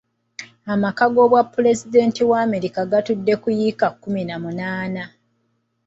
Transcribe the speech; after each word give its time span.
Amaka 0.73 1.03
g'obwa 1.13 1.41
pulezidenti 1.53 2.21
wa 2.29 2.37
America 2.47 2.81
gatudde 2.91 3.33
ku 3.41 3.47
yiika 3.57 3.87
kkumi 3.93 4.21
na 4.25 4.35
munaana 4.43 5.03